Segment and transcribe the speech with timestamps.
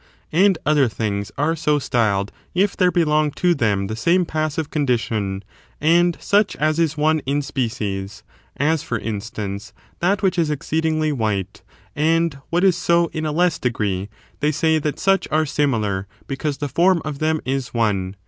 [0.31, 5.43] And other things are so styled if there belong to them the same passive condition,
[5.79, 8.23] and such as is one in species;
[8.57, 11.61] as, for instance, that which is exceedingly white,
[11.95, 14.09] and what is so in a less degree,
[14.39, 18.15] they say that such are similar because the form of them is one.